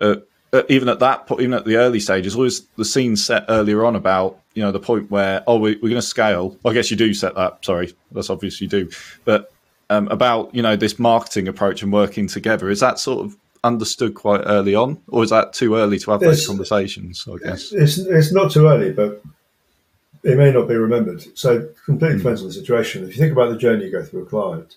[0.00, 0.16] uh,
[0.52, 3.84] uh, even at that point, even at the early stages, always the scene set earlier
[3.84, 6.56] on about you know the point where oh we, are going to scale.
[6.64, 7.64] I guess you do set that.
[7.64, 8.90] Sorry, that's obvious you do.
[9.24, 9.52] But
[9.90, 14.14] um, about you know this marketing approach and working together is that sort of understood
[14.14, 17.26] quite early on, or is that too early to have those conversations?
[17.28, 19.22] I guess it's it's not too early, but
[20.22, 21.24] it may not be remembered.
[21.36, 22.22] So completely mm.
[22.22, 23.04] depends on the situation.
[23.04, 24.76] If you think about the journey you go through a client,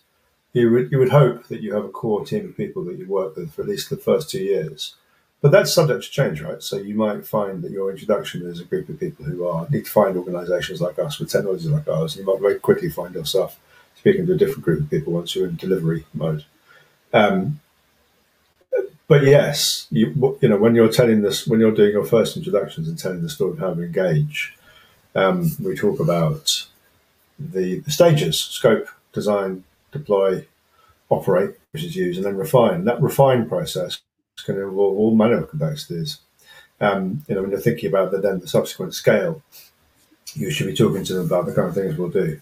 [0.53, 3.07] you would you would hope that you have a core team of people that you
[3.07, 4.95] work with for at least the first two years.
[5.39, 6.63] But that's subject to change, right?
[6.63, 9.85] So you might find that your introduction is a group of people who are need
[9.85, 12.15] to find organisations like us with technologies like ours.
[12.15, 13.59] And you might very quickly find yourself
[14.07, 16.45] speaking to a different group of people once you're in delivery mode.
[17.11, 17.59] Um,
[19.09, 22.87] but yes, you, you know when you're telling this, when you're doing your first introductions
[22.87, 24.55] and telling the story of how to engage,
[25.13, 26.67] um, we talk about
[27.37, 30.45] the, the, stages: scope, design, deploy,
[31.09, 32.85] operate, which is used, and then refine.
[32.85, 33.99] That refine process
[34.45, 36.19] can involve all manner of complexities.
[36.79, 39.41] Um, you know, when you're thinking about the, then the subsequent scale,
[40.33, 42.39] you should be talking to them about the kind of things we'll do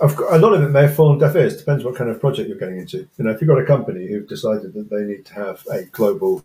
[0.00, 1.56] a lot of it may have fallen deaf ears.
[1.56, 3.08] Depends what kind of project you're getting into.
[3.16, 5.84] You know, if you've got a company who've decided that they need to have a
[5.84, 6.44] global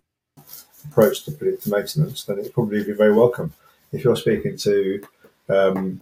[0.85, 3.53] approach to predictive maintenance, then it's probably be very welcome.
[3.91, 5.03] If you're speaking to
[5.49, 6.01] um,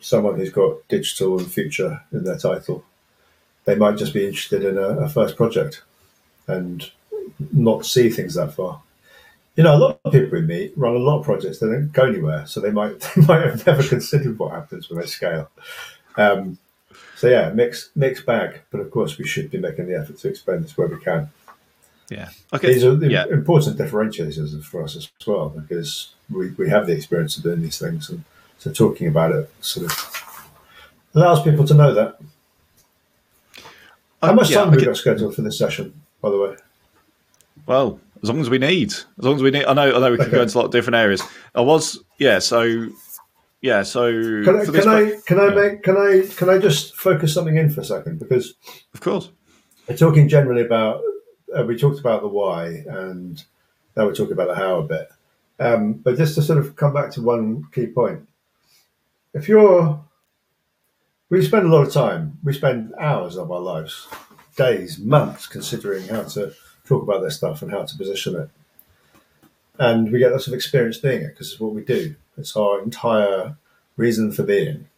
[0.00, 2.84] someone who's got digital and future in their title,
[3.64, 5.82] they might just be interested in a, a first project
[6.46, 6.90] and
[7.52, 8.80] not see things that far.
[9.56, 11.92] You know, a lot of people we meet run a lot of projects that don't
[11.92, 15.50] go anywhere, so they might they might have never considered what happens when they scale.
[16.16, 16.58] Um,
[17.18, 18.60] so yeah, mixed mixed bag.
[18.70, 21.28] But of course, we should be making the effort to explain this where we can.
[22.08, 22.28] Yeah.
[22.52, 22.74] Okay.
[22.74, 23.26] These are the yeah.
[23.26, 27.76] important differentiators for us as well because we, we have the experience of doing these
[27.76, 28.22] things, and
[28.58, 30.50] so talking about it sort of
[31.12, 32.20] allows people to know that.
[34.22, 36.56] How um, much yeah, time have we got scheduled for this session, by the way?
[37.66, 38.92] Well, as long as we need.
[38.92, 39.64] As long as we need.
[39.64, 39.96] I know.
[39.96, 40.36] I know we can okay.
[40.36, 41.20] go into a lot of different areas.
[41.54, 41.98] I was.
[42.18, 42.38] Yeah.
[42.38, 42.90] So
[43.60, 43.82] yeah.
[43.82, 44.10] So
[44.44, 47.70] can I can I, can I make can I can I just focus something in
[47.70, 48.54] for a second because
[48.94, 49.30] of course
[49.88, 51.02] we're talking generally about
[51.56, 53.42] uh, we talked about the why and
[53.96, 55.08] now we're talking about the how a bit.
[55.60, 58.28] Um, but just to sort of come back to one key point,
[59.34, 60.00] if you're
[61.30, 64.08] we spend a lot of time, we spend hours of our lives,
[64.56, 66.52] days, months considering how to
[66.86, 68.50] talk about this stuff and how to position it.
[69.78, 72.14] And we get lots of experience doing it because it's what we do.
[72.38, 73.56] It's our entire
[73.96, 74.88] reason for being.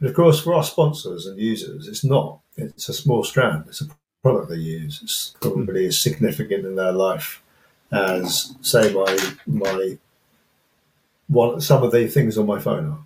[0.00, 2.40] But of course, for our sponsors and users, it's not.
[2.56, 3.64] It's a small strand.
[3.68, 3.88] It's a
[4.22, 5.00] product they use.
[5.02, 7.42] It's probably as significant in their life
[7.92, 9.98] as, say, my my
[11.28, 11.60] one.
[11.60, 12.98] Some of the things on my phone are.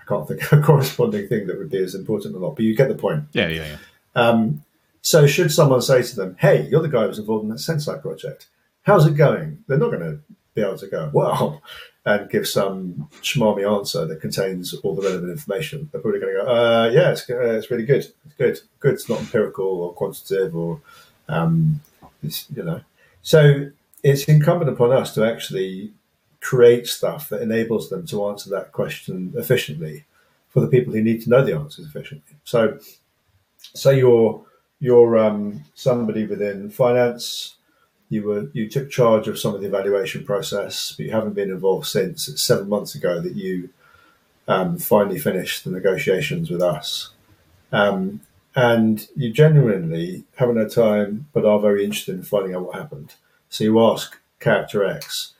[0.00, 2.56] I can't think of a corresponding thing that would be as important or not.
[2.56, 3.24] But you get the point.
[3.32, 3.78] Yeah, yeah, yeah.
[4.14, 4.62] Um,
[5.02, 7.58] so, should someone say to them, "Hey, you're the guy who was involved in that
[7.58, 8.48] Senseye project.
[8.82, 10.20] How's it going?" They're not going to
[10.56, 11.62] be able to go, "Well,
[12.06, 16.40] and give some schmarmy answer that contains all the relevant information, they're probably going to
[16.40, 18.06] go, uh, yeah, it's, uh, it's really good.
[18.24, 18.60] It's good.
[18.78, 18.94] Good.
[18.94, 20.80] It's not empirical or quantitative or,
[21.28, 21.80] um,
[22.22, 22.80] you know.
[23.22, 23.70] So
[24.04, 25.92] it's incumbent upon us to actually
[26.40, 30.04] create stuff that enables them to answer that question efficiently
[30.48, 32.36] for the people who need to know the answers efficiently.
[32.44, 32.78] So,
[33.58, 34.44] say you're
[34.78, 37.55] you're um, somebody within finance
[38.08, 41.50] you were you took charge of some of the evaluation process, but you haven't been
[41.50, 42.28] involved since.
[42.28, 43.70] It's seven months ago that you
[44.48, 47.10] um, finally finished the negotiations with us,
[47.72, 48.20] um,
[48.54, 53.14] and you genuinely haven't had time, but are very interested in finding out what happened.
[53.48, 55.34] So you ask Character X,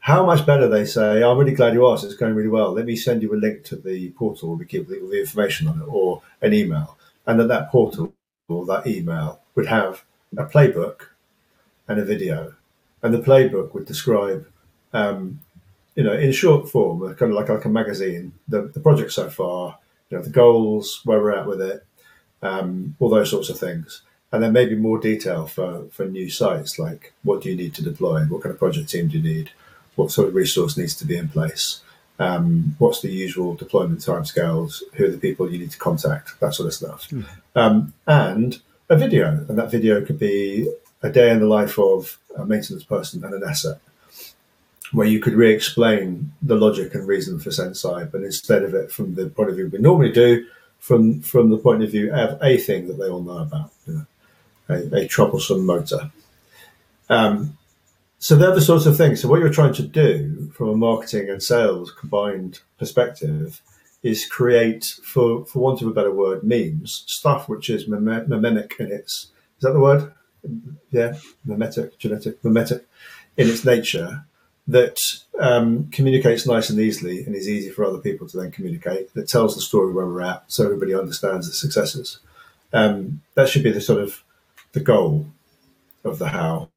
[0.00, 1.22] how much better they say.
[1.22, 2.04] I'm really glad you asked.
[2.04, 2.72] It's going really well.
[2.72, 5.80] Let me send you a link to the portal to give the, the information on
[5.80, 8.12] it, or an email, and then that portal
[8.48, 10.04] or that email would have
[10.36, 11.09] a playbook
[11.90, 12.54] and a video.
[13.02, 14.46] And the playbook would describe,
[14.92, 15.40] um,
[15.96, 19.28] you know, in short form, kind of like, like a magazine, the, the project so
[19.28, 19.76] far,
[20.08, 21.84] you know, the goals, where we're at with it,
[22.42, 24.02] um, all those sorts of things.
[24.32, 27.82] And then maybe more detail for, for new sites, like what do you need to
[27.82, 28.22] deploy?
[28.26, 29.50] What kind of project team do you need?
[29.96, 31.80] What sort of resource needs to be in place?
[32.20, 34.82] Um, what's the usual deployment timescales?
[34.94, 36.38] Who are the people you need to contact?
[36.38, 37.08] That sort of stuff.
[37.56, 42.18] Um, and a video, and that video could be a day in the life of
[42.36, 43.80] a maintenance person and an asset,
[44.92, 49.14] where you could re-explain the logic and reason for Senseye, but instead of it from
[49.14, 50.46] the point of view we normally do,
[50.78, 53.94] from from the point of view of a thing that they all know about, you
[53.94, 54.06] know,
[54.68, 56.10] a, a troublesome motor.
[57.08, 57.56] Um,
[58.18, 59.20] so they're the sorts of things.
[59.20, 63.60] So what you're trying to do from a marketing and sales combined perspective
[64.02, 68.92] is create, for for want of a better word, memes stuff which is mememic in
[68.92, 70.12] its is that the word?
[70.90, 71.14] Yeah,
[71.46, 72.84] memetic, genetic, memetic
[73.36, 74.24] in its nature
[74.68, 75.00] that
[75.38, 79.12] um, communicates nice and easily and is easy for other people to then communicate.
[79.14, 82.18] That tells the story where we're at, so everybody understands the successes.
[82.72, 84.22] Um, that should be the sort of
[84.72, 85.26] the goal
[86.04, 86.68] of the how.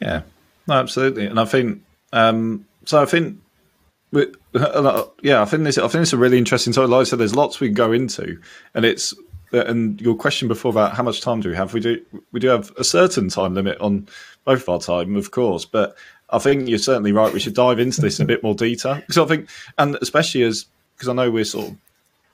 [0.00, 0.22] Yeah,
[0.66, 3.00] no, absolutely, and I think um, so.
[3.00, 3.38] I think,
[4.12, 5.78] yeah, I think this.
[5.78, 6.90] I think it's a really interesting topic.
[6.90, 8.40] Like I said, there's lots we can go into,
[8.74, 9.14] and it's
[9.52, 11.74] and your question before about how much time do we have?
[11.74, 12.00] We do
[12.32, 14.08] we do have a certain time limit on
[14.44, 15.96] both of our time, of course, but
[16.30, 17.32] I think you're certainly right.
[17.32, 20.42] We should dive into this in a bit more detail because I think, and especially
[20.42, 21.76] as because I know we're sort of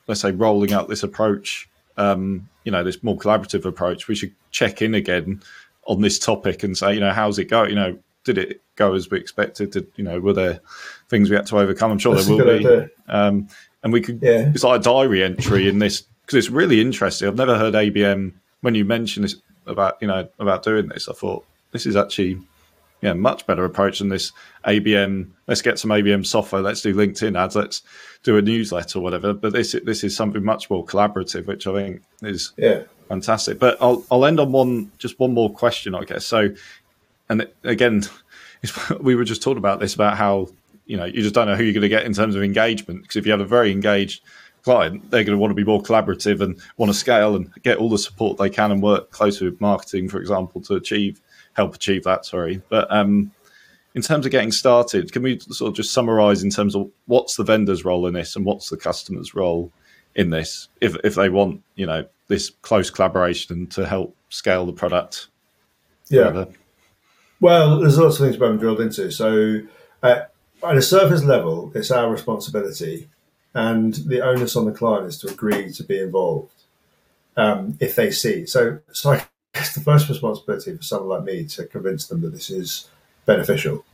[0.06, 4.08] let's say rolling out this approach, um, you know, this more collaborative approach.
[4.08, 5.42] We should check in again
[5.86, 7.64] on this topic and say, you know, how's it go?
[7.64, 9.72] You know, did it go as we expected?
[9.72, 10.60] Did you know, were there
[11.08, 11.90] things we had to overcome?
[11.90, 12.86] I'm sure That's there will be.
[13.08, 13.48] Um,
[13.82, 14.50] and we could, Yeah.
[14.54, 17.26] it's like a diary entry in this because it's really interesting.
[17.26, 19.36] I've never heard ABM when you mentioned this
[19.66, 21.08] about you know about doing this.
[21.08, 22.38] I thought this is actually
[23.00, 24.32] yeah much better approach than this
[24.66, 25.30] ABM.
[25.46, 26.60] Let's get some ABM software.
[26.60, 27.56] Let's do LinkedIn ads.
[27.56, 27.80] Let's
[28.24, 29.32] do a newsletter or whatever.
[29.32, 32.82] But this this is something much more collaborative, which I think is Yeah.
[33.08, 33.58] fantastic.
[33.58, 36.26] But I'll I'll end on one just one more question, I guess.
[36.26, 36.50] So,
[37.30, 38.02] and again,
[38.62, 40.48] it's, we were just talking about this about how
[40.84, 43.00] you know you just don't know who you're going to get in terms of engagement
[43.00, 44.20] because if you have a very engaged
[44.62, 47.78] client, they're going to want to be more collaborative and want to scale and get
[47.78, 51.20] all the support they can and work closely with marketing, for example, to achieve
[51.54, 52.24] help achieve that.
[52.24, 53.32] Sorry, but um,
[53.94, 57.36] in terms of getting started, can we sort of just summarize in terms of what's
[57.36, 59.72] the vendor's role in this and what's the customer's role
[60.14, 64.72] in this if if they want you know this close collaboration to help scale the
[64.72, 65.28] product?
[66.08, 66.24] Yeah.
[66.24, 66.48] further?
[67.40, 69.10] Well, there's lots of things we haven't drilled into.
[69.10, 69.60] So,
[70.02, 70.22] uh,
[70.64, 73.08] at a surface level, it's our responsibility,
[73.54, 76.52] and the onus on the client is to agree to be involved
[77.36, 78.46] um, if they see.
[78.46, 82.32] So, so I guess the first responsibility for someone like me to convince them that
[82.32, 82.88] this is
[83.26, 83.84] beneficial,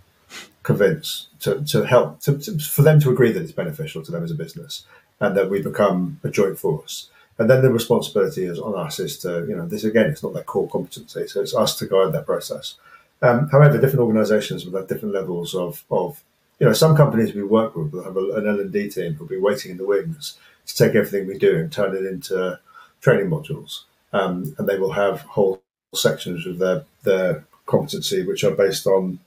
[0.62, 4.24] convince to, to help to, to, for them to agree that it's beneficial to them
[4.24, 4.84] as a business,
[5.20, 7.10] and that we become a joint force.
[7.38, 10.34] And then the responsibility is on us is to, you know, this again, it's not
[10.34, 12.76] their core competency, so it's us to guide that process.
[13.22, 16.22] Um, however, different organisations will have different levels of, of,
[16.58, 19.26] you know, some companies we work with will have an L and D team who'll
[19.26, 22.58] be waiting in the wings to take everything we do and turn it into
[23.00, 23.80] training modules,
[24.12, 25.62] um, and they will have whole
[25.94, 29.18] sections of their their competency which are based on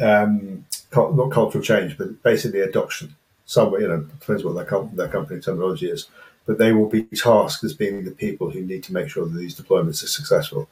[0.00, 3.14] um, not cultural change, but basically adoption.
[3.46, 6.08] Some, you know, depends what their, their company terminology is,
[6.46, 9.38] but they will be tasked as being the people who need to make sure that
[9.38, 10.68] these deployments are successful.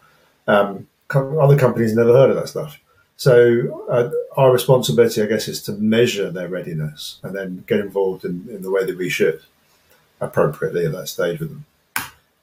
[0.47, 2.79] Um, other companies never heard of that stuff.
[3.23, 8.25] So uh, our responsibility, I guess, is to measure their readiness and then get involved
[8.25, 9.41] in, in the way that we should
[10.21, 11.65] appropriately at that stage with them.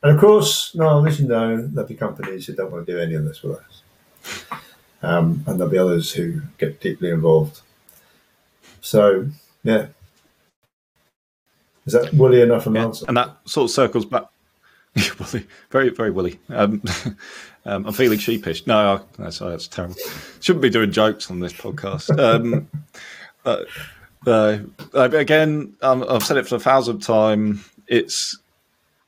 [0.02, 2.98] And of course, no, as you know, there'll be companies who don't want to do
[2.98, 3.82] any of this with us.
[5.04, 7.60] Um, and there'll be others who get deeply involved.
[8.80, 9.28] So,
[9.66, 9.88] yeah.
[11.88, 13.06] Is that woolly enough an Yeah, answer?
[13.06, 14.28] and that sort of circles back.
[15.20, 16.40] woolly, very, very woolly.
[16.50, 16.82] Um,
[17.66, 18.68] um, I'm feeling sheepish.
[18.68, 19.96] No, sorry, that's terrible.
[20.40, 22.18] Shouldn't be doing jokes on this podcast.
[22.18, 22.68] Um,
[23.46, 23.64] uh,
[24.28, 27.64] uh, again, um, I've said it for the thousandth time.
[27.88, 28.38] It's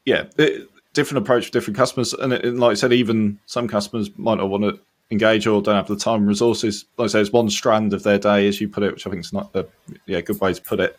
[0.05, 3.67] yeah, it, different approach for different customers, and, it, and like I said, even some
[3.67, 6.85] customers might not want to engage or don't have the time and resources.
[6.97, 9.09] Like I say, it's one strand of their day, as you put it, which I
[9.09, 9.65] think is not a
[10.05, 10.97] yeah good way to put it.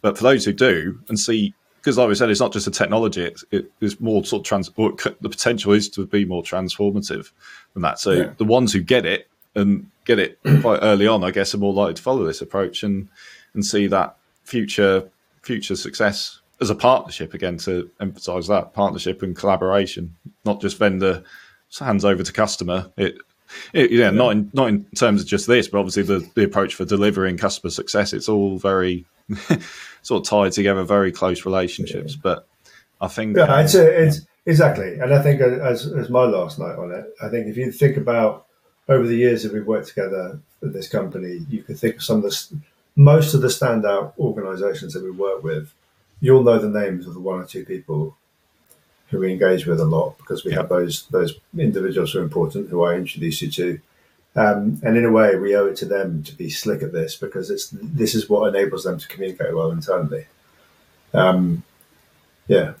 [0.00, 2.70] But for those who do and see, because like we said, it's not just a
[2.70, 4.70] technology; it's, it, it's more sort of trans.
[4.76, 7.30] Or the potential is to be more transformative
[7.74, 7.98] than that.
[7.98, 8.32] So Yeah.
[8.36, 11.72] the ones who get it and get it quite early on, I guess, are more
[11.72, 13.08] likely to follow this approach and
[13.54, 15.08] and see that future
[15.42, 17.34] future success as a partnership.
[17.34, 20.14] Again, to emphasise that partnership and collaboration,
[20.44, 21.22] not just vendor
[21.78, 22.90] hands over to customer.
[22.96, 23.18] It
[23.72, 26.74] it, yeah, not in not in terms of just this, but obviously the, the approach
[26.74, 28.12] for delivering customer success.
[28.12, 29.04] It's all very
[30.02, 32.16] sort of tied together, very close relationships.
[32.16, 32.46] But
[33.00, 36.76] I think Yeah, it's, a, it's exactly, and I think as as my last night
[36.76, 38.46] on it, I think if you think about
[38.88, 42.18] over the years that we've worked together at this company, you can think of some
[42.18, 42.58] of the
[42.96, 45.72] most of the standout organisations that we work with,
[46.20, 48.16] you'll know the names of the one or two people
[49.10, 52.68] who we engage with a lot because we have those those individuals who are important
[52.68, 53.80] who I introduce you to.
[54.36, 57.16] Um, and in a way, we owe it to them to be slick at this
[57.16, 60.26] because it's this is what enables them to communicate well internally.
[61.12, 61.64] Um,
[62.46, 62.74] yeah.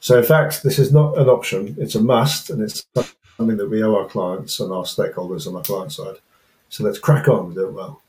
[0.00, 3.70] So in fact, this is not an option; it's a must, and it's something that
[3.70, 6.16] we owe our clients and our stakeholders on our client side.
[6.68, 8.00] So let's crack on and do it well.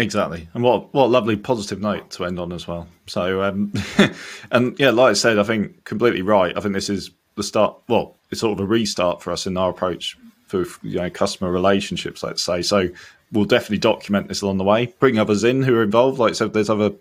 [0.00, 2.88] Exactly, and what what a lovely positive note to end on as well.
[3.06, 3.70] So, um,
[4.50, 6.56] and yeah, like I said, I think completely right.
[6.56, 7.76] I think this is the start.
[7.86, 11.50] Well, it's sort of a restart for us in our approach for you know customer
[11.50, 12.22] relationships.
[12.22, 12.88] Let's say so.
[13.30, 14.86] We'll definitely document this along the way.
[15.00, 16.18] Bring others in who are involved.
[16.18, 16.92] Like I said, there's other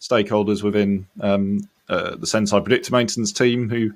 [0.00, 3.92] stakeholders within um, uh, the Senseye predictive maintenance team who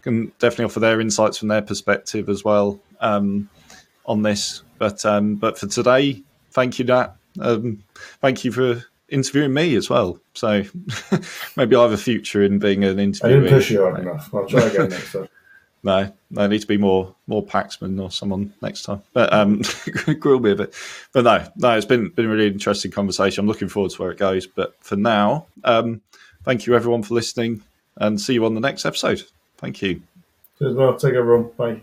[0.00, 3.50] can definitely offer their insights from their perspective as well um,
[4.06, 4.62] on this.
[4.78, 7.14] But um, but for today, thank you, Nat.
[7.40, 7.82] Um,
[8.20, 10.18] thank you for interviewing me as well.
[10.34, 10.64] So
[11.56, 13.38] maybe I have a future in being an interviewer.
[13.38, 14.34] I didn't push you hard enough.
[14.34, 15.28] I'll try again next time.
[15.84, 19.02] No, I need to be more more Paxman or someone next time.
[19.12, 19.62] But um,
[20.18, 20.74] grill me a bit.
[21.12, 23.42] But no, no, it's been been a really interesting conversation.
[23.42, 24.48] I'm looking forward to where it goes.
[24.48, 26.00] But for now, um,
[26.42, 27.62] thank you everyone for listening,
[27.98, 29.22] and see you on the next episode.
[29.58, 30.02] Thank you.
[30.58, 30.96] Cheers, well.
[30.96, 31.50] Take care, everyone.
[31.56, 31.82] Bye.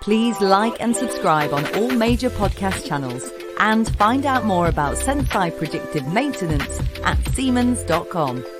[0.00, 3.32] Please like and subscribe on all major podcast channels
[3.64, 8.53] and find out more about Senseye predictive maintenance at Siemens.com.